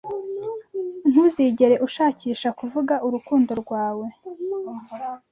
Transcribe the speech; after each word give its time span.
Ntuzigere 1.09 1.75
ushakisha 1.87 2.49
kuvuga 2.59 2.93
urukundo 3.07 3.51
rwawe 3.61 4.07